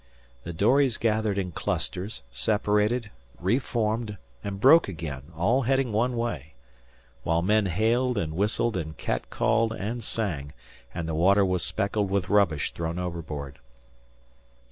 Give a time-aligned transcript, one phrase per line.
[0.45, 6.55] The dories gathered in clusters, separated, reformed, and broke again, all heading one way;
[7.21, 10.53] while men hailed and whistled and cat called and sang,
[10.91, 13.59] and the water was speckled with rubbish thrown overboard.